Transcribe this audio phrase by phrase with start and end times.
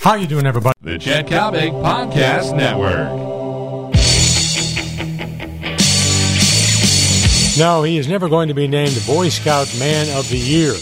[0.00, 0.78] How you doing, everybody?
[0.80, 3.10] The Chet Coppock Podcast Network.
[7.58, 10.72] No, he is never going to be named Boy Scout Man of the Year.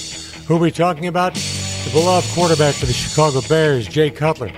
[0.47, 1.35] Who are we talking about?
[1.35, 4.53] The beloved quarterback for the Chicago Bears, Jay Cutler.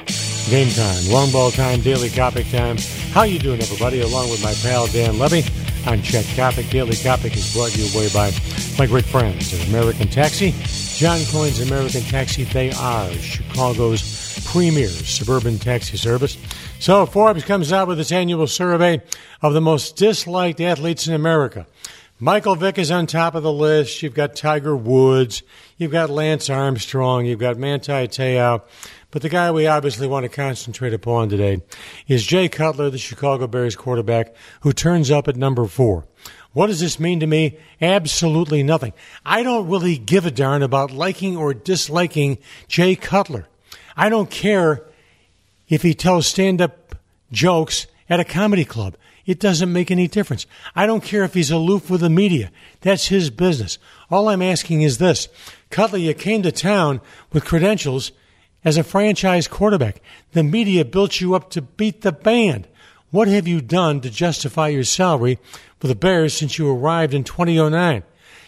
[0.51, 2.77] Game time, long ball time, daily Coppock time.
[3.15, 4.03] How you doing, everybody?
[4.03, 5.43] Along with my pal Dan Levy,
[5.87, 6.69] I'm Chet Coppock.
[6.71, 8.31] Daily Coppock is brought to you away by
[8.79, 10.53] my great friends at American Taxi.
[11.01, 12.45] John Coyne's American Taxi.
[12.45, 16.37] They are Chicago's premier suburban taxi service.
[16.79, 19.01] So Forbes comes out with its annual survey
[19.41, 21.67] of the most disliked athletes in America.
[22.23, 24.03] Michael Vick is on top of the list.
[24.03, 25.43] You've got Tiger Woods.
[25.79, 27.25] You've got Lance Armstrong.
[27.25, 28.61] You've got Manti Te'o.
[29.11, 31.63] But the guy we obviously want to concentrate upon today
[32.09, 36.05] is Jay Cutler, the Chicago Bears quarterback, who turns up at number four.
[36.53, 37.57] What does this mean to me?
[37.81, 38.93] Absolutely nothing.
[39.25, 42.37] I don't really give a darn about liking or disliking
[42.69, 43.49] Jay Cutler.
[43.97, 44.83] I don't care
[45.71, 46.97] if he tells stand up
[47.33, 48.97] jokes at a comedy club.
[49.27, 50.47] It doesn't make any difference.
[50.75, 52.51] I don't care if he's aloof with the media.
[52.81, 53.79] That's his business.
[54.11, 55.29] All I'm asking is this
[55.71, 57.01] Cutler, you came to town
[57.33, 58.13] with credentials
[58.65, 60.01] as a franchise quarterback.
[60.33, 62.69] The media built you up to beat the band.
[63.11, 65.39] What have you done to justify your salary
[65.79, 68.03] for the Bears since you arrived in 2009?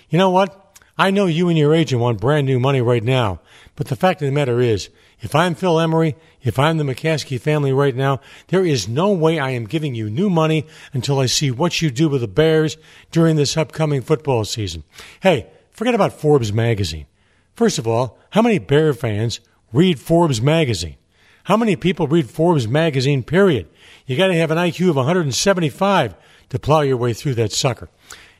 [0.08, 0.61] You know what?
[0.98, 3.40] I know you and your agent want brand new money right now,
[3.76, 4.90] but the fact of the matter is,
[5.20, 9.38] if I'm Phil Emery, if I'm the McCaskey family right now, there is no way
[9.38, 12.76] I am giving you new money until I see what you do with the Bears
[13.10, 14.84] during this upcoming football season.
[15.20, 17.06] Hey, forget about Forbes magazine.
[17.54, 19.40] First of all, how many Bear fans
[19.72, 20.96] read Forbes magazine?
[21.44, 23.68] How many people read Forbes magazine, period?
[24.06, 26.14] You gotta have an IQ of 175
[26.50, 27.88] to plow your way through that sucker.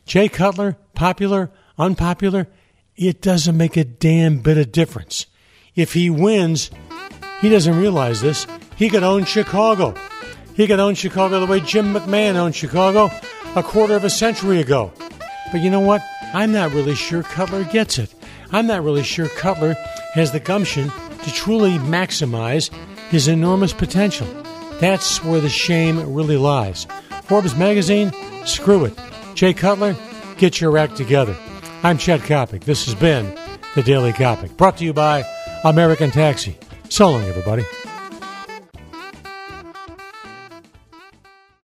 [0.05, 2.49] Jay Cutler, popular, unpopular,
[2.97, 5.27] it doesn't make a damn bit of difference
[5.75, 6.71] if he wins,
[7.41, 8.47] he doesn't realize this.
[8.77, 9.95] He could own Chicago.
[10.55, 13.11] He could own Chicago the way Jim McMahon owned Chicago
[13.57, 14.93] a quarter of a century ago.
[15.51, 16.03] But you know what?
[16.35, 18.15] I'm not really sure Cutler gets it.
[18.53, 19.75] I'm not really sure Cutler
[20.15, 20.91] has the gumption
[21.25, 22.71] to truly maximize
[23.11, 24.27] his enormous potential.
[24.79, 26.87] That's where the shame really lies.
[27.25, 28.13] Forbes magazine,
[28.45, 28.99] screw it.
[29.35, 29.97] Jay Cutler,
[30.37, 31.37] get your act together.
[31.85, 32.63] I'm Chet Coppock.
[32.63, 33.37] This has been
[33.75, 35.25] the Daily Coppock, brought to you by
[35.65, 36.57] American Taxi.
[36.89, 37.65] So long, everybody.